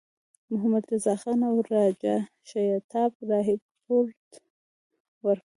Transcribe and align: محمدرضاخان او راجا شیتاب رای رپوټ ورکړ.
محمدرضاخان 0.51 1.39
او 1.49 1.55
راجا 1.71 2.15
شیتاب 2.49 3.11
رای 3.29 3.49
رپوټ 3.61 4.29
ورکړ. 5.25 5.47